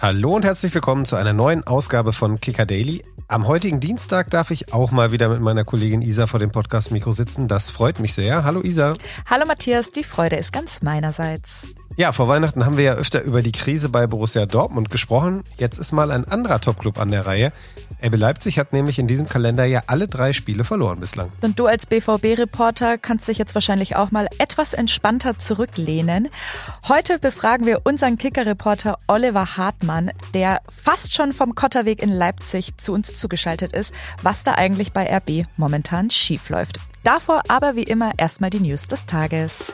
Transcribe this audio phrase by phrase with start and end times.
[0.00, 3.02] Hallo und herzlich willkommen zu einer neuen Ausgabe von Kicker Daily.
[3.26, 7.10] Am heutigen Dienstag darf ich auch mal wieder mit meiner Kollegin Isa vor dem Podcast-Mikro
[7.10, 7.48] sitzen.
[7.48, 8.44] Das freut mich sehr.
[8.44, 8.94] Hallo Isa.
[9.26, 11.74] Hallo Matthias, die Freude ist ganz meinerseits.
[11.98, 15.42] Ja, vor Weihnachten haben wir ja öfter über die Krise bei Borussia Dortmund gesprochen.
[15.56, 17.52] Jetzt ist mal ein anderer Topclub an der Reihe.
[18.00, 21.32] RB Leipzig hat nämlich in diesem Kalender ja alle drei Spiele verloren bislang.
[21.40, 26.28] Und du als BVB-Reporter kannst dich jetzt wahrscheinlich auch mal etwas entspannter zurücklehnen.
[26.86, 32.92] Heute befragen wir unseren Kicker-Reporter Oliver Hartmann, der fast schon vom Kotterweg in Leipzig zu
[32.92, 33.92] uns zugeschaltet ist,
[34.22, 36.78] was da eigentlich bei RB momentan schiefläuft.
[37.02, 39.72] Davor aber wie immer erstmal die News des Tages.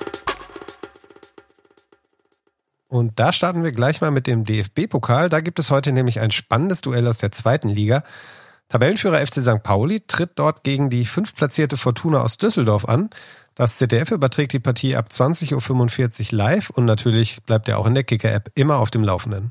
[2.95, 5.29] Und da starten wir gleich mal mit dem DFB-Pokal.
[5.29, 8.05] Da gibt es heute nämlich ein spannendes Duell aus der zweiten Liga.
[8.69, 9.65] Tabellenführer FC St.
[9.65, 13.11] Pauli tritt dort gegen die fünftplatzierte Fortuna aus Düsseldorf an.
[13.57, 17.95] Das ZDF überträgt die Partie ab 20.45 Uhr live und natürlich bleibt er auch in
[17.95, 19.51] der Kicker-App immer auf dem Laufenden.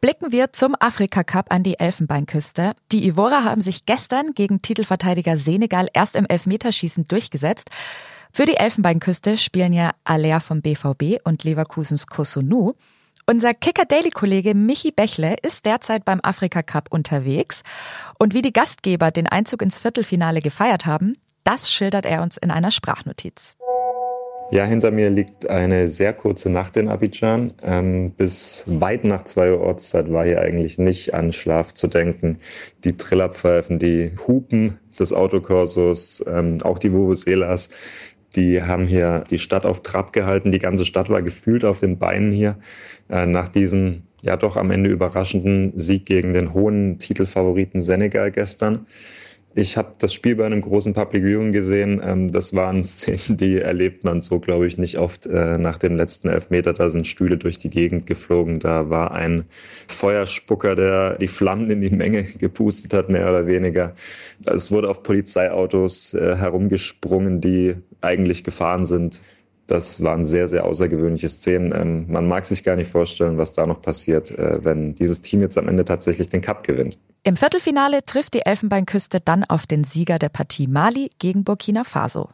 [0.00, 2.74] Blicken wir zum Afrika Cup an die Elfenbeinküste.
[2.90, 7.70] Die Ivora haben sich gestern gegen Titelverteidiger Senegal erst im Elfmeterschießen durchgesetzt.
[8.36, 12.72] Für die Elfenbeinküste spielen ja Alea vom BVB und Leverkusens Kosunu.
[13.26, 17.62] Unser Kicker Daily Kollege Michi Bächle ist derzeit beim Afrika Cup unterwegs
[18.18, 22.50] und wie die Gastgeber den Einzug ins Viertelfinale gefeiert haben, das schildert er uns in
[22.50, 23.54] einer Sprachnotiz.
[24.50, 27.54] Ja, hinter mir liegt eine sehr kurze Nacht in Abidjan.
[27.62, 32.38] Ähm, bis weit nach zwei Uhr Ortszeit war hier eigentlich nicht an Schlaf zu denken.
[32.84, 37.70] Die Trillerpfeifen, die Hupen des Autokorsos, ähm, auch die Vuvuzelas,
[38.36, 40.52] die haben hier die Stadt auf Trab gehalten.
[40.52, 42.56] Die ganze Stadt war gefühlt auf den Beinen hier
[43.08, 48.86] äh, nach diesem ja doch am Ende überraschenden Sieg gegen den hohen Titelfavoriten Senegal gestern.
[49.56, 52.02] Ich habe das Spiel bei einem großen Public Viewing gesehen.
[52.04, 55.26] Ähm, das waren Szenen, die erlebt man so, glaube ich, nicht oft.
[55.26, 58.58] Äh, nach dem letzten Elfmeter, da sind Stühle durch die Gegend geflogen.
[58.58, 59.44] Da war ein
[59.88, 63.94] Feuerspucker, der die Flammen in die Menge gepustet hat, mehr oder weniger.
[64.44, 69.22] Es wurde auf Polizeiautos äh, herumgesprungen, die eigentlich gefahren sind.
[69.66, 71.72] Das waren sehr, sehr außergewöhnliche Szenen.
[71.74, 75.40] Ähm, man mag sich gar nicht vorstellen, was da noch passiert, äh, wenn dieses Team
[75.40, 76.98] jetzt am Ende tatsächlich den Cup gewinnt.
[77.22, 82.28] Im Viertelfinale trifft die Elfenbeinküste dann auf den Sieger der Partie Mali gegen Burkina Faso.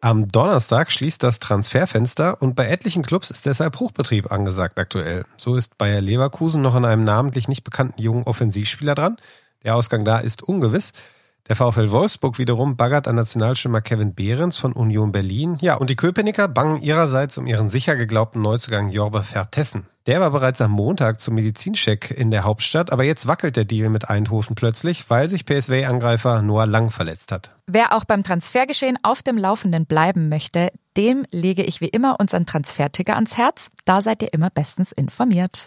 [0.00, 5.24] Am Donnerstag schließt das Transferfenster und bei etlichen Clubs ist deshalb Hochbetrieb angesagt aktuell.
[5.36, 9.16] So ist Bayer Leverkusen noch an einem namentlich nicht bekannten jungen Offensivspieler dran.
[9.64, 10.92] Der Ausgang da ist ungewiss.
[11.48, 15.58] Der VfL Wolfsburg wiederum baggert an Nationalstürmer Kevin Behrens von Union Berlin.
[15.60, 19.86] Ja, und die Köpenicker bangen ihrerseits um ihren sicher geglaubten Neuzugang Jorbe Vertessen.
[20.06, 23.88] Der war bereits am Montag zum Medizincheck in der Hauptstadt, aber jetzt wackelt der Deal
[23.88, 27.50] mit Eindhoven plötzlich, weil sich PSV-Angreifer Noah Lang verletzt hat.
[27.66, 32.46] Wer auch beim Transfergeschehen auf dem Laufenden bleiben möchte, dem lege ich wie immer unseren
[32.46, 33.70] Transferticker ans Herz.
[33.84, 35.66] Da seid ihr immer bestens informiert.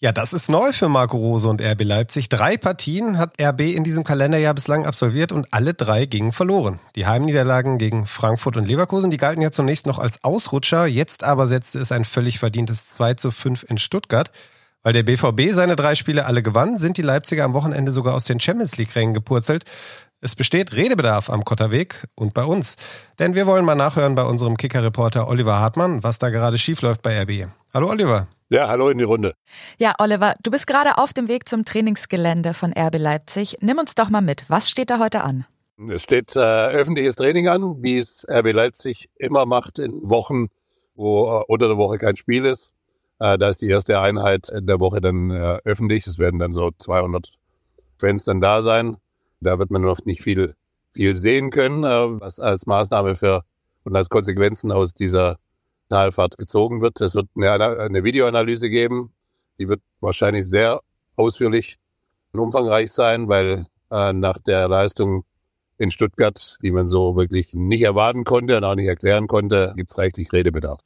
[0.00, 2.28] Ja, das ist neu für Marco Rose und RB Leipzig.
[2.28, 6.78] Drei Partien hat RB in diesem Kalenderjahr bislang absolviert und alle drei gingen verloren.
[6.94, 10.86] Die Heimniederlagen gegen Frankfurt und Leverkusen, die galten ja zunächst noch als Ausrutscher.
[10.86, 14.30] Jetzt aber setzte es ein völlig verdientes 2 zu 5 in Stuttgart.
[14.84, 18.22] Weil der BVB seine drei Spiele alle gewann, sind die Leipziger am Wochenende sogar aus
[18.22, 19.64] den Champions League-Rängen gepurzelt.
[20.20, 22.76] Es besteht Redebedarf am Kotterweg und bei uns.
[23.18, 27.20] Denn wir wollen mal nachhören bei unserem Kicker-Reporter Oliver Hartmann, was da gerade schiefläuft bei
[27.20, 27.48] RB.
[27.74, 28.28] Hallo Oliver.
[28.50, 29.34] Ja, hallo in die Runde.
[29.76, 33.58] Ja, Oliver, du bist gerade auf dem Weg zum Trainingsgelände von RB Leipzig.
[33.60, 34.46] Nimm uns doch mal mit.
[34.48, 35.44] Was steht da heute an?
[35.90, 40.46] Es steht äh, öffentliches Training an, wie es RB Leipzig immer macht in Wochen,
[40.94, 42.72] wo äh, unter der Woche kein Spiel ist.
[43.18, 46.06] Äh, da ist die erste Einheit in der Woche dann äh, öffentlich.
[46.06, 47.32] Es werden dann so 200
[47.98, 48.96] Fans dann da sein.
[49.40, 50.54] Da wird man noch nicht viel,
[50.92, 53.42] viel sehen können, äh, was als Maßnahme für
[53.84, 55.36] und als Konsequenzen aus dieser
[55.88, 57.00] Talfahrt gezogen wird.
[57.00, 59.12] Es wird eine, eine Videoanalyse geben.
[59.58, 60.80] Die wird wahrscheinlich sehr
[61.16, 61.78] ausführlich
[62.32, 65.24] und umfangreich sein, weil äh, nach der Leistung
[65.78, 69.90] in Stuttgart, die man so wirklich nicht erwarten konnte und auch nicht erklären konnte, gibt
[69.90, 70.80] es reichlich Redebedarf.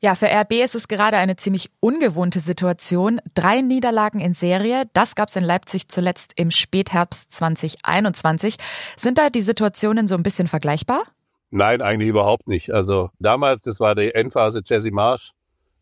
[0.00, 3.20] Ja, für RB ist es gerade eine ziemlich ungewohnte Situation.
[3.34, 8.56] Drei Niederlagen in Serie, das gab es in Leipzig zuletzt im Spätherbst 2021.
[8.96, 11.02] Sind da die Situationen so ein bisschen vergleichbar?
[11.50, 12.72] Nein, eigentlich überhaupt nicht.
[12.72, 15.30] Also damals, das war die Endphase Jesse Marsch.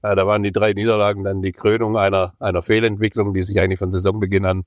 [0.02, 3.78] Äh, da waren die drei Niederlagen dann die Krönung einer, einer Fehlentwicklung, die sich eigentlich
[3.78, 4.62] von Saisonbeginn an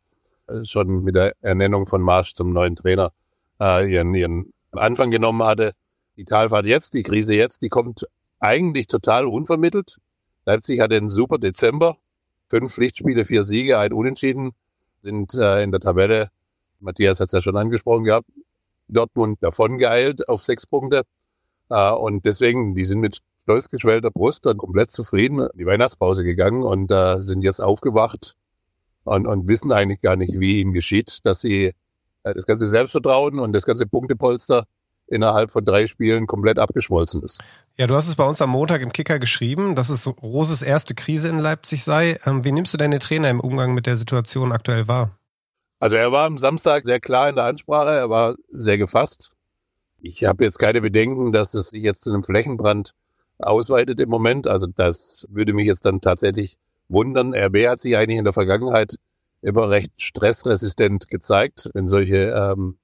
[0.48, 3.12] äh, schon mit der Ernennung von Marsch zum neuen Trainer
[3.62, 5.72] äh, ihren, ihren Anfang genommen hatte.
[6.18, 8.06] Die Talfahrt jetzt, die Krise jetzt, die kommt
[8.40, 9.98] eigentlich total unvermittelt.
[10.46, 11.98] Leipzig hatte einen super Dezember.
[12.50, 14.52] Fünf Pflichtspiele, vier Siege, ein Unentschieden
[15.02, 16.30] sind äh, in der Tabelle.
[16.80, 18.28] Matthias hat es ja schon angesprochen gehabt.
[18.90, 21.04] Dortmund davon geeilt auf sechs Punkte.
[21.70, 26.24] Äh, und deswegen, die sind mit stolz geschwellter Brust und komplett zufrieden in die Weihnachtspause
[26.24, 28.34] gegangen und äh, sind jetzt aufgewacht
[29.04, 31.74] und, und wissen eigentlich gar nicht, wie ihnen geschieht, dass sie
[32.24, 34.66] äh, das ganze Selbstvertrauen und das ganze Punktepolster
[35.08, 37.42] innerhalb von drei Spielen komplett abgeschmolzen ist.
[37.78, 40.94] Ja, du hast es bei uns am Montag im Kicker geschrieben, dass es Roses erste
[40.94, 42.20] Krise in Leipzig sei.
[42.26, 45.19] Ähm, wie nimmst du deine Trainer im Umgang mit der Situation aktuell wahr?
[45.80, 49.32] Also er war am Samstag sehr klar in der Ansprache, er war sehr gefasst.
[50.02, 52.94] Ich habe jetzt keine Bedenken, dass es sich jetzt zu einem Flächenbrand
[53.38, 54.48] ausweitet im Moment.
[54.48, 56.58] Also das würde mich jetzt dann tatsächlich
[56.90, 57.34] wundern.
[57.34, 58.96] RB hat sich eigentlich in der Vergangenheit
[59.42, 62.78] immer recht stressresistent gezeigt, wenn solche ähm,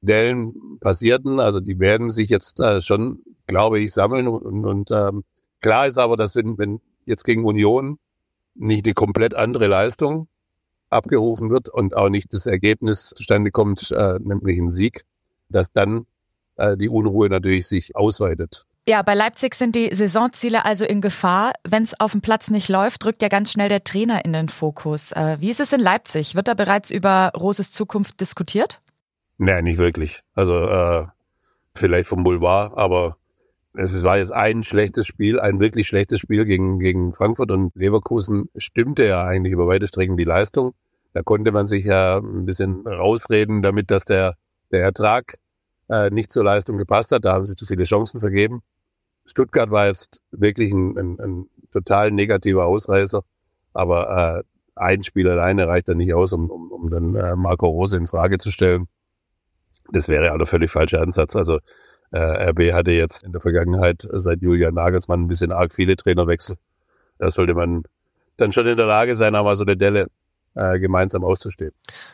[0.00, 1.40] Dellen passierten.
[1.40, 4.28] Also die werden sich jetzt äh, schon, glaube ich, sammeln.
[4.28, 5.24] Und, und ähm,
[5.60, 7.98] klar ist aber, dass wenn, wenn jetzt gegen Union
[8.54, 10.28] nicht eine komplett andere Leistung
[10.90, 15.04] abgerufen wird und auch nicht das Ergebnis zustande kommt, äh, nämlich ein Sieg,
[15.48, 16.06] dass dann
[16.56, 18.66] äh, die Unruhe natürlich sich ausweitet.
[18.88, 21.52] Ja, bei Leipzig sind die Saisonziele also in Gefahr.
[21.68, 24.48] Wenn es auf dem Platz nicht läuft, rückt ja ganz schnell der Trainer in den
[24.48, 25.12] Fokus.
[25.12, 26.34] Äh, wie ist es in Leipzig?
[26.34, 28.80] Wird da bereits über Roses Zukunft diskutiert?
[29.38, 30.22] Nee, nicht wirklich.
[30.34, 31.06] Also äh,
[31.74, 33.16] vielleicht vom Boulevard, aber
[33.74, 38.48] es war jetzt ein schlechtes Spiel, ein wirklich schlechtes Spiel gegen, gegen Frankfurt und Leverkusen
[38.56, 40.72] stimmte ja eigentlich über weite Strecken die Leistung.
[41.12, 44.34] Da konnte man sich ja ein bisschen rausreden damit, dass der,
[44.70, 45.36] der Ertrag
[45.88, 47.24] äh, nicht zur Leistung gepasst hat.
[47.24, 48.62] Da haben sie zu viele Chancen vergeben.
[49.26, 53.22] Stuttgart war jetzt wirklich ein, ein, ein total negativer Ausreißer,
[53.72, 54.42] aber äh,
[54.76, 58.06] ein Spiel alleine reicht dann nicht aus, um, um, um dann äh, Marco Rose in
[58.06, 58.86] Frage zu stellen.
[59.92, 61.36] Das wäre auch der völlig falsche Ansatz.
[61.36, 61.58] Also
[62.12, 66.56] äh, RB hatte jetzt in der Vergangenheit seit Julian Nagelsmann ein bisschen arg viele Trainerwechsel.
[67.18, 67.82] Da sollte man
[68.36, 70.06] dann schon in der Lage sein, aber so eine Delle
[70.54, 71.70] gemeinsam auszustehen.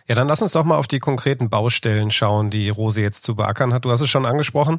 [0.07, 3.35] Ja, dann lass uns doch mal auf die konkreten Baustellen schauen, die Rose jetzt zu
[3.35, 3.85] beackern hat.
[3.85, 4.79] Du hast es schon angesprochen,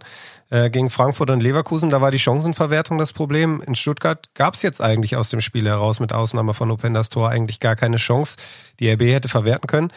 [0.49, 3.61] äh, gegen Frankfurt und Leverkusen, da war die Chancenverwertung das Problem.
[3.65, 7.29] In Stuttgart gab es jetzt eigentlich aus dem Spiel heraus, mit Ausnahme von Opendas Tor,
[7.29, 8.37] eigentlich gar keine Chance,
[8.79, 9.91] die RB hätte verwerten können.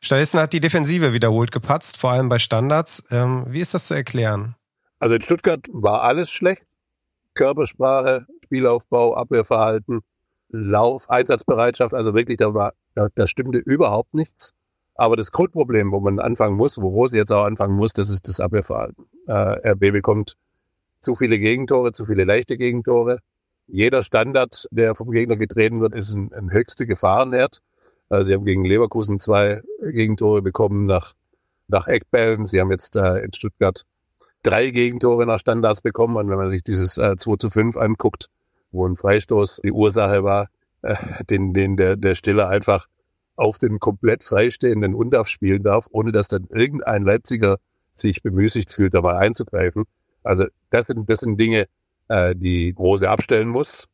[0.00, 3.04] Stattdessen hat die Defensive wiederholt gepatzt, vor allem bei Standards.
[3.10, 4.54] Ähm, wie ist das zu erklären?
[4.98, 6.64] Also in Stuttgart war alles schlecht.
[7.34, 10.00] Körpersprache, Spielaufbau, Abwehrverhalten,
[10.48, 14.50] Lauf, Einsatzbereitschaft, also wirklich, da war da, da stimmte überhaupt nichts.
[14.96, 18.28] Aber das Grundproblem, wo man anfangen muss, wo Rose jetzt auch anfangen muss, das ist
[18.28, 19.06] das Abwehrverhalten.
[19.26, 20.36] Äh, RB bekommt
[21.00, 23.18] zu viele Gegentore, zu viele leichte Gegentore.
[23.66, 27.58] Jeder Standard, der vom Gegner getreten wird, ist ein, ein höchster Gefahrenherd.
[28.08, 31.14] Also sie haben gegen Leverkusen zwei Gegentore bekommen nach,
[31.66, 32.44] nach Eckbällen.
[32.46, 33.84] Sie haben jetzt äh, in Stuttgart
[34.42, 36.16] drei Gegentore nach Standards bekommen.
[36.16, 38.28] Und wenn man sich dieses äh, 2 zu 5 anguckt,
[38.70, 40.46] wo ein Freistoß die Ursache war,
[40.84, 40.96] äh,
[41.30, 42.86] den, den der, der Stiller einfach
[43.36, 47.56] auf den komplett freistehenden Undaf spielen darf, ohne dass dann irgendein Leipziger
[47.94, 49.84] sich bemüßigt fühlt, da mal einzugreifen.
[50.22, 51.66] Also das sind, das sind Dinge,
[52.08, 53.88] äh, die Große abstellen muss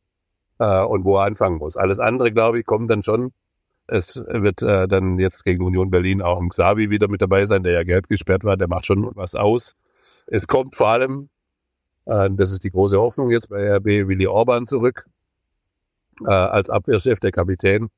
[0.59, 1.77] äh, und wo er anfangen muss.
[1.77, 3.31] Alles andere, glaube ich, kommt dann schon.
[3.87, 7.63] Es wird äh, dann jetzt gegen Union Berlin auch ein Xavi wieder mit dabei sein,
[7.63, 9.73] der ja gelb gesperrt war, der macht schon was aus.
[10.27, 11.29] Es kommt vor allem,
[12.05, 15.05] äh, das ist die große Hoffnung jetzt bei RB, Willi Orban zurück,
[16.25, 17.89] äh, als Abwehrchef, der Kapitän,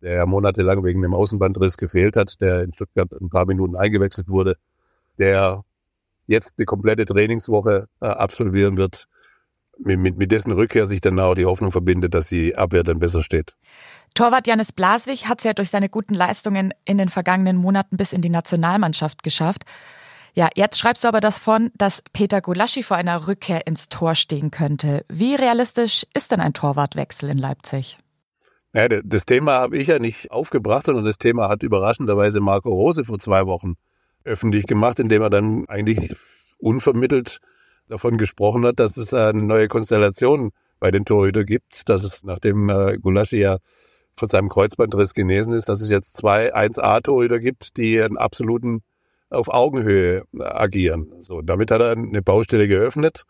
[0.00, 4.28] der ja monatelang wegen dem Außenbandriss gefehlt hat, der in Stuttgart ein paar Minuten eingewechselt
[4.28, 4.56] wurde,
[5.18, 5.62] der
[6.26, 9.06] jetzt die komplette Trainingswoche äh, absolvieren wird,
[9.78, 12.98] mit, mit, mit dessen Rückkehr sich dann auch die Hoffnung verbindet, dass die Abwehr dann
[12.98, 13.56] besser steht.
[14.14, 18.12] Torwart Janis Blaswig hat es ja durch seine guten Leistungen in den vergangenen Monaten bis
[18.12, 19.64] in die Nationalmannschaft geschafft.
[20.34, 24.50] Ja, jetzt schreibst du aber davon, dass Peter Gulaschi vor einer Rückkehr ins Tor stehen
[24.50, 25.04] könnte.
[25.08, 27.98] Wie realistisch ist denn ein Torwartwechsel in Leipzig?
[28.74, 33.04] Ja, das Thema habe ich ja nicht aufgebracht, sondern das Thema hat überraschenderweise Marco Rose
[33.04, 33.74] vor zwei Wochen
[34.24, 36.14] öffentlich gemacht, indem er dann eigentlich
[36.58, 37.40] unvermittelt
[37.88, 42.70] davon gesprochen hat, dass es eine neue Konstellation bei den Torhütern gibt, dass es nachdem
[42.70, 43.58] äh, Gulaschi ja
[44.16, 48.82] von seinem Kreuzbandriss genesen ist, dass es jetzt zwei 1A-Torhüter gibt, die einen absoluten
[49.32, 51.08] auf Augenhöhe agieren.
[51.20, 53.24] So, damit hat er eine Baustelle geöffnet.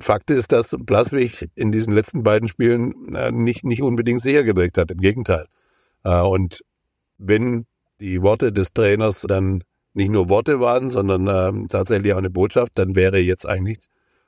[0.00, 4.78] Fakt ist, dass Blaswig in diesen letzten beiden Spielen äh, nicht, nicht unbedingt sicher gewirkt
[4.78, 4.90] hat.
[4.90, 5.46] Im Gegenteil.
[6.04, 6.64] Äh, und
[7.18, 7.66] wenn
[8.00, 12.78] die Worte des Trainers dann nicht nur Worte waren, sondern ähm, tatsächlich auch eine Botschaft,
[12.78, 13.80] dann wäre jetzt eigentlich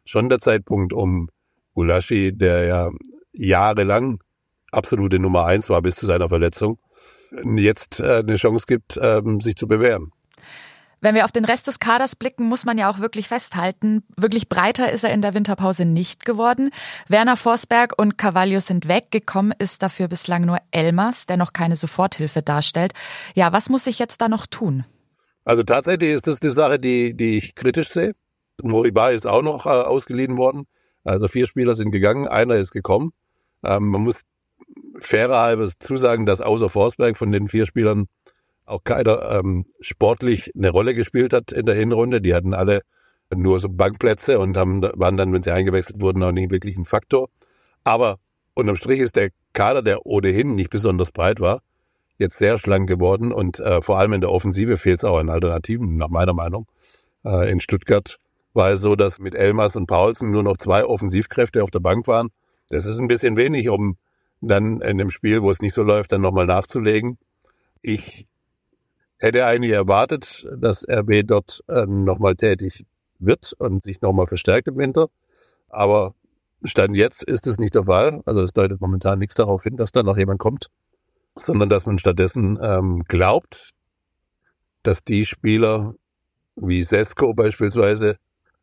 [0.05, 1.29] schon der Zeitpunkt, um
[1.75, 2.91] Gulaschi, der ja
[3.33, 4.19] jahrelang
[4.73, 6.79] absolute Nummer eins war bis zu seiner Verletzung,
[7.57, 10.11] jetzt äh, eine Chance gibt, ähm, sich zu bewähren.
[11.01, 14.49] Wenn wir auf den Rest des Kaders blicken, muss man ja auch wirklich festhalten, wirklich
[14.49, 16.71] breiter ist er in der Winterpause nicht geworden.
[17.09, 22.43] Werner Forsberg und Carvalho sind weggekommen, ist dafür bislang nur Elmas, der noch keine Soforthilfe
[22.43, 22.93] darstellt.
[23.35, 24.85] Ja, was muss ich jetzt da noch tun?
[25.45, 28.13] Also tatsächlich ist das die Sache, die, die ich kritisch sehe.
[28.63, 30.67] Moriba ist auch noch äh, ausgeliehen worden.
[31.03, 33.13] Also vier Spieler sind gegangen, einer ist gekommen.
[33.65, 34.21] Ähm, man muss
[35.01, 38.07] fairer halber zusagen, dass außer Forsberg von den vier Spielern
[38.71, 42.21] auch keiner ähm, sportlich eine Rolle gespielt hat in der Hinrunde.
[42.21, 42.81] Die hatten alle
[43.35, 46.85] nur so Bankplätze und haben, waren dann, wenn sie eingewechselt wurden, auch nicht wirklich ein
[46.85, 47.29] Faktor.
[47.85, 48.17] Aber
[48.55, 51.61] unterm Strich ist der Kader, der ohnehin nicht besonders breit war,
[52.19, 55.31] jetzt sehr schlank geworden und äh, vor allem in der Offensive fehlt es auch an
[55.31, 56.67] Alternativen, nach meiner Meinung.
[57.25, 58.17] Äh, in Stuttgart
[58.53, 62.07] war es so, dass mit Elmas und Paulsen nur noch zwei Offensivkräfte auf der Bank
[62.07, 62.29] waren.
[62.69, 63.97] Das ist ein bisschen wenig, um
[64.41, 67.19] dann in dem Spiel, wo es nicht so läuft, dann nochmal nachzulegen.
[67.83, 68.27] Ich
[69.21, 72.87] hätte eigentlich erwartet, dass RB dort äh, nochmal tätig
[73.19, 75.09] wird und sich nochmal verstärkt im Winter.
[75.69, 76.15] Aber
[76.65, 78.23] Stand jetzt ist es nicht der Fall.
[78.27, 80.67] Also es deutet momentan nichts darauf hin, dass da noch jemand kommt,
[81.35, 83.71] sondern dass man stattdessen ähm, glaubt,
[84.83, 85.95] dass die Spieler
[86.57, 88.17] wie Sesko beispielsweise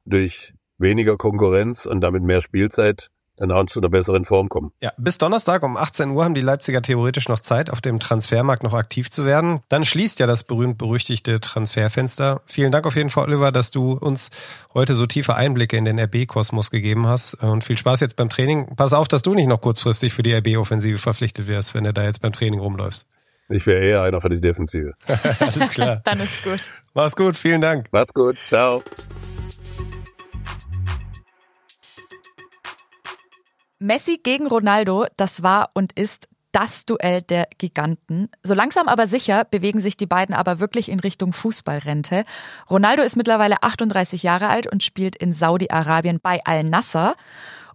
[0.05, 3.07] durch weniger Konkurrenz und damit mehr Spielzeit
[3.38, 4.72] dann auch zu einer besseren Form kommen.
[4.82, 8.63] Ja, bis Donnerstag um 18 Uhr haben die Leipziger theoretisch noch Zeit, auf dem Transfermarkt
[8.63, 9.62] noch aktiv zu werden.
[9.70, 12.41] Dann schließt ja das berühmt-berüchtigte Transferfenster.
[12.46, 14.29] Vielen Dank auf jeden Fall, Oliver, dass du uns
[14.74, 17.36] heute so tiefe Einblicke in den RB-Kosmos gegeben hast.
[17.36, 18.75] Und viel Spaß jetzt beim Training.
[18.75, 22.03] Pass auf, dass du nicht noch kurzfristig für die RB-Offensive verpflichtet wirst, wenn du da
[22.03, 23.08] jetzt beim Training rumläufst.
[23.50, 24.94] Ich wäre eher einer für die Defensive.
[25.39, 26.01] Alles klar.
[26.03, 26.60] Dann ist gut.
[26.94, 27.88] Mach's gut, vielen Dank.
[27.91, 28.84] Macht's gut, ciao.
[33.79, 38.29] Messi gegen Ronaldo, das war und ist das Duell der Giganten.
[38.41, 42.25] So langsam aber sicher bewegen sich die beiden aber wirklich in Richtung Fußballrente.
[42.69, 47.15] Ronaldo ist mittlerweile 38 Jahre alt und spielt in Saudi-Arabien bei Al-Nassr.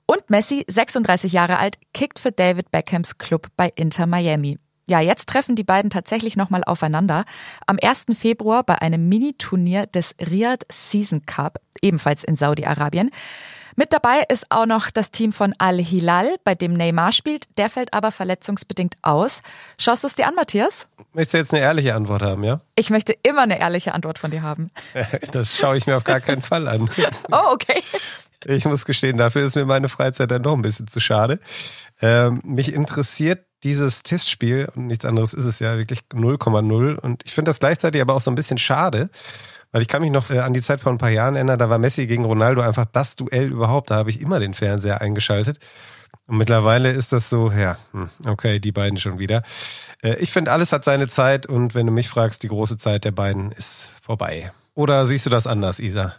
[0.06, 4.58] Und Messi, 36 Jahre alt, kickt für David Beckhams Club bei Inter Miami.
[4.88, 7.24] Ja, jetzt treffen die beiden tatsächlich nochmal aufeinander.
[7.66, 8.06] Am 1.
[8.14, 13.10] Februar bei einem Mini-Turnier des Riyadh Season Cup, ebenfalls in Saudi-Arabien.
[13.76, 17.46] Mit dabei ist auch noch das Team von Al-Hilal, bei dem Neymar spielt.
[17.56, 19.42] Der fällt aber verletzungsbedingt aus.
[19.78, 20.88] Schaust du es dir an, Matthias?
[21.12, 22.60] Möchtest du jetzt eine ehrliche Antwort haben, ja?
[22.74, 24.70] Ich möchte immer eine ehrliche Antwort von dir haben.
[25.32, 26.88] Das schaue ich mir auf gar keinen Fall an.
[27.30, 27.80] Oh, okay.
[28.44, 31.38] Ich muss gestehen, dafür ist mir meine Freizeit dann doch ein bisschen zu schade.
[32.00, 37.32] Ähm, mich interessiert dieses Testspiel und nichts anderes ist es ja wirklich 0,0 und ich
[37.32, 39.10] finde das gleichzeitig aber auch so ein bisschen schade,
[39.72, 41.68] weil ich kann mich noch äh, an die Zeit vor ein paar Jahren erinnern, da
[41.68, 43.90] war Messi gegen Ronaldo einfach das Duell überhaupt.
[43.90, 45.58] Da habe ich immer den Fernseher eingeschaltet.
[46.26, 49.42] Und mittlerweile ist das so, ja, hm, okay, die beiden schon wieder.
[50.02, 53.04] Äh, ich finde, alles hat seine Zeit und wenn du mich fragst, die große Zeit
[53.04, 54.52] der beiden ist vorbei.
[54.74, 56.14] Oder siehst du das anders, Isa?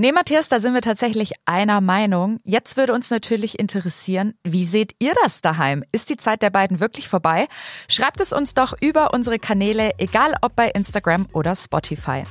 [0.00, 2.38] Nee, Matthias, da sind wir tatsächlich einer Meinung.
[2.44, 5.82] Jetzt würde uns natürlich interessieren, wie seht ihr das daheim?
[5.90, 7.48] Ist die Zeit der beiden wirklich vorbei?
[7.88, 12.22] Schreibt es uns doch über unsere Kanäle, egal ob bei Instagram oder Spotify.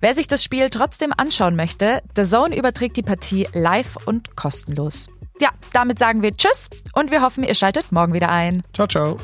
[0.00, 5.08] Wer sich das Spiel trotzdem anschauen möchte, The Zone überträgt die Partie live und kostenlos.
[5.38, 8.64] Ja, damit sagen wir Tschüss und wir hoffen, ihr schaltet morgen wieder ein.
[8.74, 9.16] Ciao, ciao.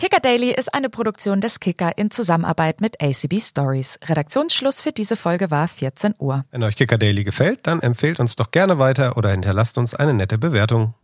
[0.00, 3.98] Kicker Daily ist eine Produktion des Kicker in Zusammenarbeit mit ACB Stories.
[4.02, 6.46] Redaktionsschluss für diese Folge war 14 Uhr.
[6.50, 10.14] Wenn euch Kicker Daily gefällt, dann empfehlt uns doch gerne weiter oder hinterlasst uns eine
[10.14, 10.94] nette Bewertung.